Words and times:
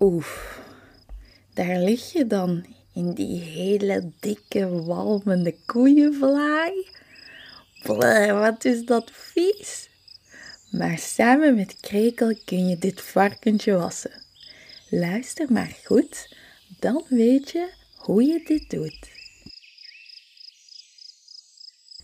Oef, 0.00 0.58
daar 1.54 1.78
lig 1.78 2.12
je 2.12 2.26
dan 2.26 2.66
in 2.94 3.12
die 3.12 3.40
hele 3.40 4.10
dikke, 4.20 4.68
walmende 4.84 5.54
koeienvlaai. 5.66 6.86
Bleh, 7.82 8.38
wat 8.38 8.64
is 8.64 8.84
dat 8.84 9.10
vies. 9.12 9.88
Maar 10.70 10.98
samen 10.98 11.54
met 11.54 11.80
Krekel 11.80 12.34
kun 12.44 12.68
je 12.68 12.78
dit 12.78 13.00
varkentje 13.00 13.72
wassen. 13.72 14.22
Luister 14.88 15.52
maar 15.52 15.76
goed, 15.84 16.36
dan 16.78 17.04
weet 17.08 17.50
je 17.50 17.70
hoe 17.96 18.22
je 18.24 18.42
dit 18.44 18.70
doet. 18.70 19.12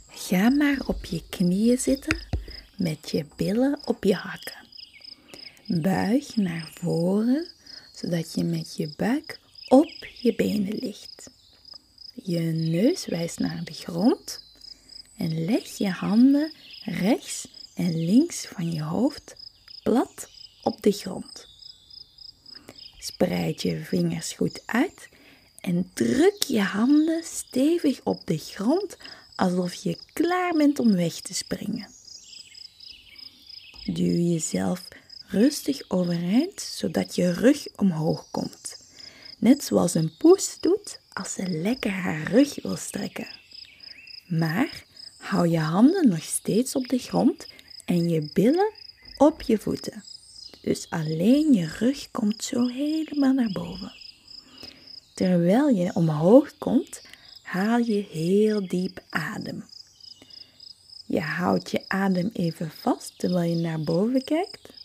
Ga 0.08 0.50
maar 0.50 0.78
op 0.86 1.04
je 1.04 1.22
knieën 1.28 1.78
zitten 1.78 2.18
met 2.76 3.10
je 3.10 3.24
billen 3.36 3.78
op 3.84 4.04
je 4.04 4.14
hakken. 4.14 4.66
Buig 5.66 6.36
naar 6.36 6.70
voren 6.74 7.48
zodat 8.00 8.34
je 8.34 8.44
met 8.44 8.76
je 8.76 8.90
buik 8.96 9.40
op 9.68 10.06
je 10.20 10.34
benen 10.34 10.78
ligt. 10.78 11.30
Je 12.22 12.40
neus 12.40 13.06
wijst 13.06 13.38
naar 13.38 13.64
de 13.64 13.72
grond 13.72 14.44
en 15.16 15.44
leg 15.44 15.78
je 15.78 15.88
handen 15.88 16.52
rechts 16.84 17.48
en 17.74 18.04
links 18.04 18.46
van 18.46 18.72
je 18.72 18.82
hoofd 18.82 19.36
plat 19.82 20.28
op 20.62 20.82
de 20.82 20.92
grond. 20.92 21.48
Spreid 22.98 23.62
je 23.62 23.84
vingers 23.84 24.32
goed 24.32 24.62
uit 24.66 25.08
en 25.60 25.90
druk 25.94 26.42
je 26.42 26.60
handen 26.60 27.24
stevig 27.24 28.00
op 28.04 28.26
de 28.26 28.38
grond 28.38 28.96
alsof 29.36 29.74
je 29.74 29.98
klaar 30.12 30.52
bent 30.52 30.78
om 30.78 30.92
weg 30.92 31.20
te 31.20 31.34
springen. 31.34 31.88
Duw 33.84 34.32
jezelf 34.32 34.88
rustig 35.30 35.82
overeind 35.88 36.60
zodat 36.60 37.14
je 37.14 37.32
rug 37.32 37.66
omhoog 37.76 38.30
komt. 38.30 38.76
Net 39.38 39.64
zoals 39.64 39.94
een 39.94 40.16
poes 40.16 40.56
doet 40.60 41.00
als 41.12 41.32
ze 41.32 41.48
lekker 41.48 41.90
haar 41.90 42.22
rug 42.22 42.62
wil 42.62 42.76
strekken. 42.76 43.28
Maar 44.26 44.84
hou 45.16 45.48
je 45.48 45.58
handen 45.58 46.08
nog 46.08 46.22
steeds 46.22 46.74
op 46.74 46.88
de 46.88 46.98
grond 46.98 47.46
en 47.84 48.08
je 48.08 48.30
billen 48.32 48.72
op 49.16 49.42
je 49.42 49.58
voeten. 49.58 50.04
Dus 50.62 50.86
alleen 50.90 51.52
je 51.52 51.66
rug 51.78 52.10
komt 52.10 52.44
zo 52.44 52.66
helemaal 52.66 53.32
naar 53.32 53.52
boven. 53.52 53.92
Terwijl 55.14 55.68
je 55.68 55.94
omhoog 55.94 56.58
komt, 56.58 57.02
haal 57.42 57.78
je 57.78 58.06
heel 58.10 58.68
diep 58.68 59.02
adem. 59.10 59.64
Je 61.06 61.20
houdt 61.20 61.70
je 61.70 61.84
adem 61.86 62.30
even 62.32 62.70
vast 62.70 63.18
terwijl 63.18 63.50
je 63.50 63.56
naar 63.56 63.80
boven 63.80 64.24
kijkt. 64.24 64.79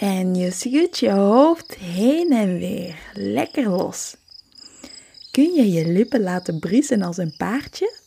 En 0.00 0.34
je 0.34 0.50
schudt 0.50 0.98
je 0.98 1.10
hoofd 1.10 1.74
heen 1.74 2.32
en 2.32 2.58
weer, 2.58 2.98
lekker 3.14 3.68
los. 3.68 4.16
Kun 5.30 5.52
je 5.52 5.70
je 5.70 5.86
lippen 5.86 6.20
laten 6.20 6.58
briesen 6.58 7.02
als 7.02 7.16
een 7.16 7.34
paardje? 7.36 7.98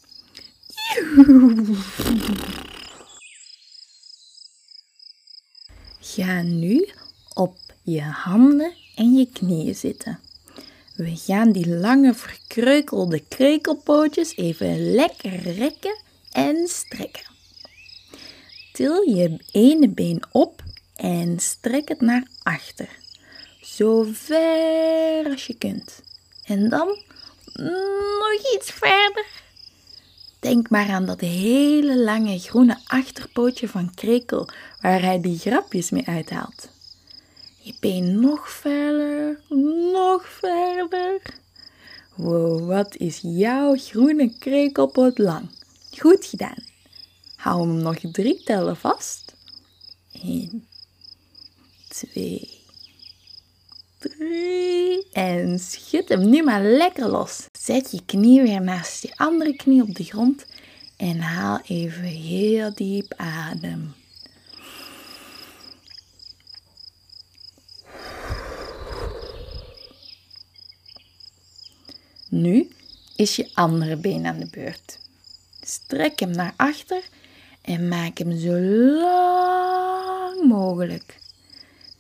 Ga 6.00 6.42
nu 6.42 6.90
op 7.34 7.58
je 7.84 8.02
handen 8.02 8.74
en 8.96 9.14
je 9.14 9.28
knieën 9.34 9.76
zitten. 9.76 10.20
We 10.96 11.16
gaan 11.16 11.52
die 11.52 11.68
lange 11.68 12.14
verkreukelde 12.14 13.24
krekelpootjes 13.28 14.36
even 14.36 14.94
lekker 14.94 15.40
rekken 15.40 15.98
en 16.32 16.68
strekken. 16.68 17.32
Til 18.72 19.10
je 19.10 19.40
ene 19.52 19.90
been 19.90 20.24
op 20.32 20.64
en 21.04 21.40
strek 21.40 21.88
het 21.88 22.02
naar 22.02 22.28
achter. 22.44 22.90
Zo 23.62 24.08
ver 24.12 25.30
als 25.30 25.48
je 25.48 25.54
kunt. 25.58 26.02
En 26.44 26.70
dan 26.70 26.88
nog 28.20 28.54
iets 28.56 28.72
verder. 28.72 29.26
Denk 30.40 30.70
maar 30.70 30.90
aan 30.90 31.06
dat 31.06 31.20
hele 31.20 32.04
lange 32.04 32.40
groene 32.40 32.78
achterpootje 32.86 33.68
van 33.68 33.94
Krekel 33.94 34.50
waar 34.82 35.02
hij 35.02 35.22
die 35.22 35.38
grapjes 35.38 35.90
mee 35.90 36.08
uithaalt. 36.08 36.70
Je 37.60 37.74
been 37.80 38.20
nog 38.20 38.50
verder, 38.50 39.40
nog 39.94 40.28
verder. 40.28 41.22
Wow, 42.16 42.68
wat 42.68 42.96
is 42.96 43.20
jouw 43.22 43.76
groene 43.76 44.38
krekelpoot 44.40 45.18
lang. 45.18 45.50
Goed 45.98 46.26
gedaan. 46.26 46.64
Hou 47.36 47.68
hem 47.68 47.78
nog 47.78 48.00
drie 48.12 48.44
tellen 48.44 48.78
vast. 48.78 49.36
1, 50.12 50.68
2, 52.12 52.50
3. 53.98 55.08
En 55.14 55.60
schud 55.60 56.10
hem 56.10 56.30
nu 56.30 56.44
maar 56.44 56.64
lekker 56.64 57.10
los. 57.10 57.46
Zet 57.60 57.92
je 57.92 58.06
knie 58.06 58.42
weer 58.42 58.62
naast 58.62 59.02
je 59.04 59.12
andere 59.16 59.56
knie 59.56 59.82
op 59.82 59.96
de 59.96 60.04
grond 60.04 60.46
en 60.98 61.20
haal 61.20 61.60
even 61.66 62.04
heel 62.04 62.74
diep 62.74 63.14
adem. 63.18 63.94
Nu 72.30 72.68
is 73.16 73.36
je 73.36 73.50
andere 73.54 73.96
been 73.96 74.26
aan 74.26 74.40
de 74.40 74.48
beurt. 74.52 75.00
Strek 75.62 76.20
hem 76.20 76.32
naar 76.32 76.54
achter 76.56 77.04
en 77.62 77.88
maak 77.88 78.18
hem 78.18 78.40
zo 78.40 78.60
lang 79.02 80.44
mogelijk. 80.48 81.20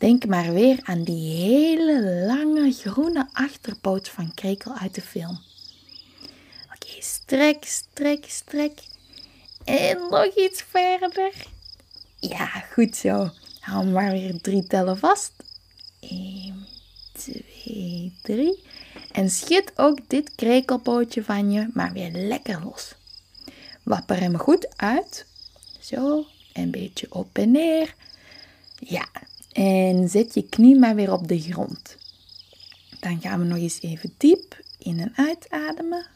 Denk 0.03 0.25
maar 0.25 0.53
weer 0.53 0.80
aan 0.84 1.03
die 1.03 1.44
hele 1.44 2.25
lange 2.25 2.72
groene 2.72 3.28
achterpoot 3.34 4.09
van 4.09 4.34
Krekel 4.34 4.74
uit 4.74 4.96
de 4.96 5.02
film. 5.02 5.40
Oké, 6.66 6.91
strek, 7.00 7.66
strek, 7.66 8.25
strek. 8.28 8.80
En 9.63 9.97
nog 10.09 10.36
iets 10.36 10.62
verder. 10.62 11.31
Ja, 12.19 12.46
goed 12.46 12.96
zo. 12.96 13.30
Hou 13.59 13.86
maar 13.86 14.12
weer 14.12 14.42
drie 14.42 14.68
tellen 14.68 14.97
vast. 14.97 15.31
1, 16.00 16.68
2, 17.13 18.13
3. 18.22 18.63
En 19.12 19.30
schud 19.30 19.72
ook 19.75 20.00
dit 20.08 20.36
krekelpootje 20.36 21.24
van 21.24 21.52
je 21.52 21.69
maar 21.74 21.94
weer 21.94 22.12
lekker 22.12 22.63
los. 22.63 22.96
Wapper 23.84 24.19
hem 24.19 24.38
goed 24.38 24.78
uit. 24.78 25.25
Zo, 25.80 26.25
een 26.53 26.72
beetje 26.72 27.08
op 27.09 27.38
en 27.38 27.52
neer. 27.52 27.96
En 29.53 30.09
zet 30.09 30.34
je 30.34 30.50
knie 30.50 30.80
maar 30.80 30.96
weer 30.96 31.12
op 31.12 31.28
de 31.28 31.40
grond. 31.40 31.97
Dan 33.00 33.22
gaan 33.22 33.40
we 33.40 33.46
nog 33.46 33.58
eens 33.58 33.81
even 33.81 34.14
diep 34.18 34.62
in 34.80 35.00
en 35.00 35.14
uitademen. 35.16 36.08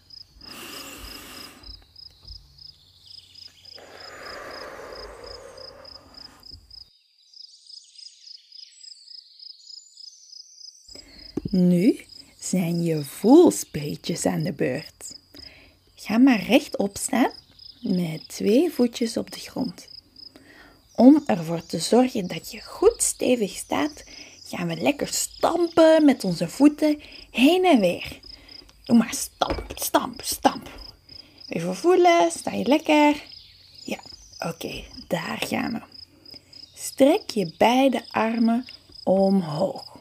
Nu 11.49 11.99
zijn 12.39 12.83
je 12.83 13.03
voelspreetjes 13.03 14.25
aan 14.25 14.43
de 14.43 14.53
beurt. 14.53 15.15
Ga 15.95 16.17
maar 16.17 16.41
rechtop 16.41 16.97
staan 16.97 17.31
met 17.81 18.27
twee 18.27 18.71
voetjes 18.71 19.17
op 19.17 19.31
de 19.31 19.39
grond. 19.39 19.87
Om 20.99 21.23
ervoor 21.25 21.65
te 21.65 21.79
zorgen 21.79 22.27
dat 22.27 22.51
je 22.51 22.61
goed 22.61 23.03
stevig 23.03 23.51
staat, 23.51 24.03
gaan 24.45 24.67
we 24.67 24.75
lekker 24.75 25.07
stampen 25.07 26.05
met 26.05 26.23
onze 26.23 26.49
voeten 26.49 27.01
heen 27.31 27.65
en 27.65 27.79
weer. 27.79 28.19
Doe 28.83 28.97
maar 28.97 29.13
stamp, 29.13 29.71
stamp, 29.75 30.21
stamp. 30.21 30.69
Even 31.47 31.75
voelen, 31.75 32.31
sta 32.31 32.51
je 32.51 32.65
lekker? 32.65 33.23
Ja, 33.83 33.99
oké, 34.39 34.83
daar 35.07 35.37
gaan 35.45 35.71
we. 35.71 35.81
Strek 36.73 37.29
je 37.29 37.53
beide 37.57 38.03
armen 38.11 38.65
omhoog. 39.03 39.97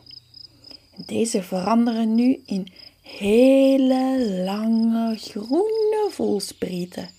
Deze 0.97 1.43
veranderen 1.43 2.15
nu 2.15 2.43
in 2.47 2.73
hele 3.03 4.27
lange 4.45 5.17
groene 5.19 6.09
voelsprieten. 6.11 7.11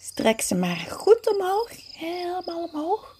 Strek 0.00 0.40
ze 0.40 0.54
maar 0.54 0.86
goed 0.90 1.34
omhoog, 1.34 1.70
helemaal 1.96 2.68
omhoog. 2.72 3.18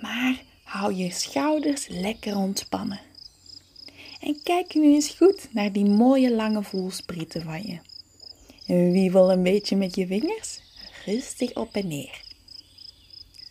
Maar 0.00 0.42
hou 0.62 0.94
je 0.94 1.10
schouders 1.10 1.86
lekker 1.88 2.36
ontspannen. 2.36 3.00
En 4.20 4.42
kijk 4.42 4.74
nu 4.74 4.94
eens 4.94 5.08
goed 5.08 5.48
naar 5.50 5.72
die 5.72 5.84
mooie 5.84 6.34
lange 6.34 6.62
voelsprieten 6.62 7.42
van 7.42 7.62
je. 7.62 7.78
Wiebel 8.92 9.32
een 9.32 9.42
beetje 9.42 9.76
met 9.76 9.94
je 9.96 10.06
vingers, 10.06 10.60
rustig 11.04 11.54
op 11.54 11.74
en 11.74 11.88
neer. 11.88 12.22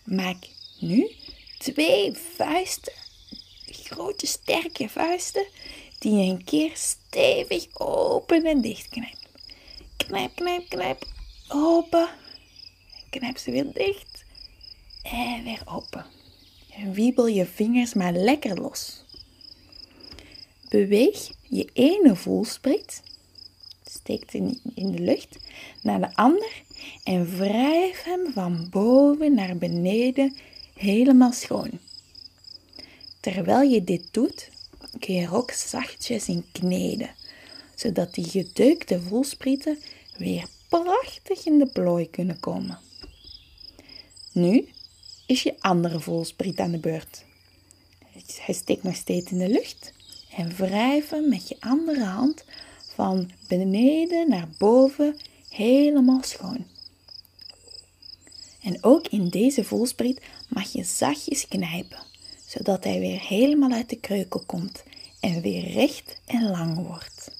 Maak 0.03 0.37
nu 0.79 1.11
twee 1.57 2.13
vuisten, 2.35 2.93
grote 3.65 4.25
sterke 4.25 4.89
vuisten, 4.89 5.45
die 5.99 6.13
je 6.13 6.31
een 6.31 6.43
keer 6.43 6.71
stevig 6.73 7.67
open 7.73 8.45
en 8.45 8.61
dicht 8.61 8.89
knijpt. 8.89 9.27
Knijp, 9.97 10.35
knijp, 10.35 10.69
knijp, 10.69 11.05
open. 11.47 12.09
Knijp 13.09 13.37
ze 13.37 13.51
weer 13.51 13.73
dicht. 13.73 14.12
En 15.03 15.43
weer 15.43 15.61
open. 15.65 16.05
En 16.75 16.93
wiebel 16.93 17.27
je 17.27 17.45
vingers 17.45 17.93
maar 17.93 18.13
lekker 18.13 18.61
los. 18.61 19.03
Beweeg 20.69 21.31
je 21.41 21.69
ene 21.73 22.15
voelspriet, 22.15 23.01
steek 23.85 24.31
in, 24.31 24.59
in 24.75 24.91
de 24.91 24.99
lucht, 24.99 25.37
naar 25.81 25.99
de 25.99 26.15
ander 26.15 26.61
en 27.03 27.37
wrijf 27.37 28.03
hem 28.03 28.33
van 28.33 28.67
boven 28.69 29.33
naar 29.33 29.57
beneden 29.57 30.35
helemaal 30.73 31.31
schoon. 31.31 31.71
Terwijl 33.19 33.69
je 33.69 33.83
dit 33.83 34.07
doet, 34.11 34.49
kun 34.99 35.13
je 35.13 35.21
er 35.21 35.35
ook 35.35 35.51
zachtjes 35.51 36.27
in 36.27 36.45
kneden, 36.51 37.09
zodat 37.75 38.13
die 38.13 38.29
gedeukte 38.29 39.01
voelsprieten 39.01 39.77
weer 40.17 40.45
prachtig 40.69 41.45
in 41.45 41.57
de 41.57 41.67
plooi 41.67 42.09
kunnen 42.09 42.39
komen. 42.39 42.79
Nu 44.31 44.67
is 45.25 45.43
je 45.43 45.55
andere 45.59 45.99
voelspriet 45.99 46.59
aan 46.59 46.71
de 46.71 46.79
beurt. 46.79 47.23
Hij 48.41 48.53
steekt 48.53 48.83
nog 48.83 48.95
steeds 48.95 49.31
in 49.31 49.37
de 49.37 49.49
lucht 49.49 49.93
en 50.35 50.55
wrijf 50.55 51.09
hem 51.09 51.29
met 51.29 51.47
je 51.47 51.55
andere 51.59 52.03
hand 52.03 52.45
van 52.95 53.31
beneden 53.47 54.29
naar 54.29 54.49
boven 54.57 55.17
helemaal 55.49 56.23
schoon. 56.23 56.65
En 58.61 58.83
ook 58.83 59.07
in 59.07 59.29
deze 59.29 59.63
voelspriet 59.63 60.21
mag 60.49 60.71
je 60.71 60.83
zachtjes 60.83 61.47
knijpen, 61.47 61.99
zodat 62.45 62.83
hij 62.83 62.99
weer 62.99 63.19
helemaal 63.19 63.71
uit 63.71 63.89
de 63.89 63.99
kreukel 63.99 64.43
komt 64.45 64.83
en 65.19 65.41
weer 65.41 65.71
recht 65.71 66.19
en 66.25 66.49
lang 66.49 66.87
wordt. 66.87 67.31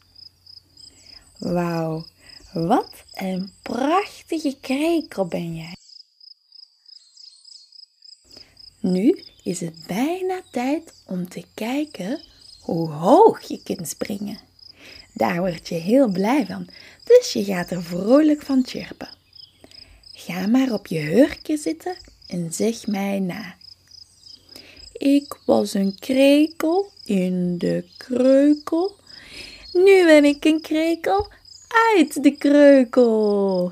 Wauw, 1.38 2.06
wat 2.54 3.04
een 3.14 3.52
prachtige 3.62 4.58
krekel 4.62 5.26
ben 5.26 5.56
jij! 5.56 5.83
Nu 8.84 9.24
is 9.44 9.60
het 9.60 9.86
bijna 9.88 10.42
tijd 10.52 10.94
om 11.06 11.30
te 11.30 11.44
kijken 11.54 12.22
hoe 12.60 12.90
hoog 12.90 13.42
je 13.42 13.60
kunt 13.64 13.88
springen. 13.88 14.40
Daar 15.14 15.40
word 15.40 15.68
je 15.68 15.76
heel 15.76 16.08
blij 16.08 16.46
van, 16.46 16.68
dus 17.04 17.34
je 17.34 17.44
gaat 17.44 17.72
er 17.72 17.84
vrolijk 17.84 18.42
van 18.42 18.64
chirpen. 18.66 19.10
Ga 20.14 20.48
maar 20.48 20.74
op 20.74 20.88
je 20.88 21.00
hurkje 21.00 21.58
zitten 21.58 21.96
en 22.28 22.54
zeg 22.54 22.88
mij 22.88 23.20
na. 23.20 23.56
Ik 24.94 25.38
was 25.46 25.74
een 25.74 26.00
krekel 26.00 26.92
in 27.06 27.58
de 27.58 27.84
kreukel. 27.98 28.96
Nu 29.74 30.06
ben 30.06 30.26
ik 30.26 30.46
een 30.46 30.62
krekel 30.62 31.28
uit 31.98 32.24
de 32.24 32.32
kreukel. 32.38 33.72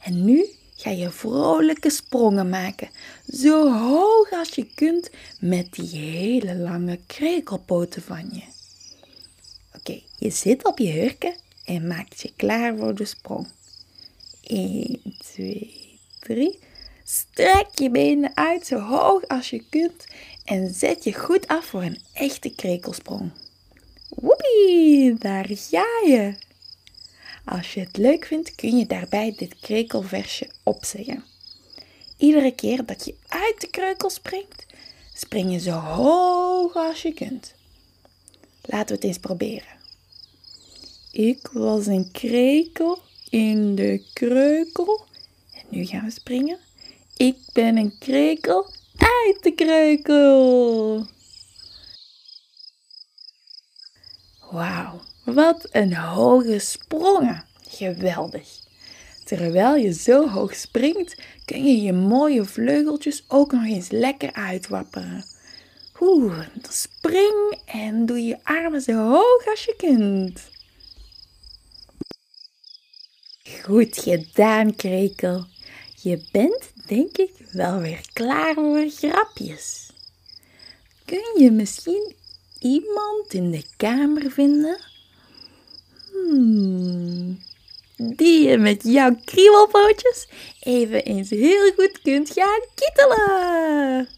En 0.00 0.24
nu 0.24 0.46
ga 0.84 0.90
je 0.90 1.10
vrolijke 1.10 1.90
sprongen 1.90 2.48
maken, 2.48 2.88
zo 3.28 3.72
hoog 3.72 4.32
als 4.32 4.48
je 4.48 4.66
kunt 4.74 5.10
met 5.40 5.72
die 5.72 5.98
hele 5.98 6.56
lange 6.56 6.98
krekelpoten 7.06 8.02
van 8.02 8.30
je. 8.32 8.42
Oké, 9.76 10.00
je 10.18 10.30
zit 10.30 10.64
op 10.64 10.78
je 10.78 10.90
hurken 10.90 11.34
en 11.64 11.86
maakt 11.86 12.20
je 12.20 12.32
klaar 12.36 12.76
voor 12.76 12.94
de 12.94 13.04
sprong. 13.04 13.46
1, 14.42 15.00
2, 15.18 15.98
3. 16.20 16.58
Strek 17.04 17.68
je 17.74 17.90
benen 17.90 18.36
uit 18.36 18.66
zo 18.66 18.78
hoog 18.78 19.28
als 19.28 19.50
je 19.50 19.64
kunt 19.70 20.04
en 20.44 20.74
zet 20.74 21.04
je 21.04 21.12
goed 21.12 21.46
af 21.46 21.64
voor 21.64 21.82
een 21.82 21.98
echte 22.12 22.54
krekelsprong. 22.54 23.30
Woepie, 24.08 25.14
daar 25.18 25.46
ga 25.48 26.06
je! 26.06 26.43
Als 27.44 27.74
je 27.74 27.80
het 27.80 27.96
leuk 27.96 28.24
vindt, 28.24 28.54
kun 28.54 28.78
je 28.78 28.86
daarbij 28.86 29.34
dit 29.36 29.54
krekelversje 29.60 30.48
opzeggen. 30.62 31.24
Iedere 32.16 32.54
keer 32.54 32.84
dat 32.84 33.04
je 33.04 33.14
uit 33.28 33.60
de 33.60 33.66
kreukel 33.66 34.10
springt, 34.10 34.66
spring 35.14 35.52
je 35.52 35.58
zo 35.58 35.72
hoog 35.72 36.74
als 36.74 37.02
je 37.02 37.14
kunt. 37.14 37.54
Laten 38.62 38.88
we 38.88 38.94
het 38.94 39.04
eens 39.04 39.18
proberen. 39.18 39.82
Ik 41.10 41.48
was 41.52 41.86
een 41.86 42.10
krekel 42.10 42.98
in 43.28 43.74
de 43.74 44.02
kreukel. 44.12 45.04
En 45.52 45.64
nu 45.68 45.86
gaan 45.86 46.04
we 46.04 46.10
springen. 46.10 46.58
Ik 47.16 47.36
ben 47.52 47.76
een 47.76 47.98
krekel 47.98 48.66
uit 48.96 49.42
de 49.42 49.52
kreukel. 49.54 51.06
Wauw, 54.54 55.00
wat 55.24 55.68
een 55.70 55.94
hoge 55.94 56.58
sprongen. 56.58 57.44
Geweldig. 57.68 58.48
Terwijl 59.24 59.74
je 59.74 59.92
zo 59.92 60.28
hoog 60.28 60.54
springt, 60.54 61.16
kun 61.44 61.64
je 61.64 61.82
je 61.82 61.92
mooie 61.92 62.44
vleugeltjes 62.44 63.24
ook 63.28 63.52
nog 63.52 63.64
eens 63.64 63.90
lekker 63.90 64.32
uitwapperen. 64.32 65.24
Oeh, 66.00 66.38
spring 66.70 67.60
en 67.64 68.06
doe 68.06 68.24
je 68.24 68.38
armen 68.42 68.80
zo 68.80 69.08
hoog 69.08 69.46
als 69.46 69.64
je 69.64 69.74
kunt. 69.76 70.40
Goed 73.62 73.98
gedaan, 73.98 74.76
krekel. 74.76 75.46
Je 76.02 76.28
bent, 76.32 76.72
denk 76.86 77.16
ik, 77.16 77.32
wel 77.52 77.78
weer 77.78 78.08
klaar 78.12 78.54
voor 78.54 78.88
grapjes. 78.88 79.90
Kun 81.04 81.42
je 81.42 81.50
misschien 81.50 82.14
iemand 82.64 83.32
in 83.32 83.50
de 83.50 83.64
kamer 83.76 84.30
vinden? 84.30 84.78
Hmm, 86.10 87.38
die 87.96 88.48
je 88.48 88.58
met 88.58 88.82
jouw 88.82 89.16
kriebelpootjes 89.24 90.28
even 90.60 91.04
eens 91.04 91.30
heel 91.30 91.72
goed 91.72 92.00
kunt 92.02 92.30
gaan 92.30 92.60
kittelen. 92.74 94.08